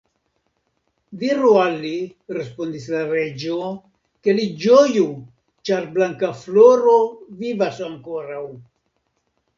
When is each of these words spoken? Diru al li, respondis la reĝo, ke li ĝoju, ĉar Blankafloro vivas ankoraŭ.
Diru 1.23 1.51
al 1.63 1.75
li, 1.81 1.91
respondis 2.37 2.87
la 2.95 3.03
reĝo, 3.11 3.69
ke 4.25 4.35
li 4.39 4.47
ĝoju, 4.65 5.05
ĉar 5.71 5.89
Blankafloro 5.99 6.99
vivas 7.45 7.81
ankoraŭ. 7.91 8.45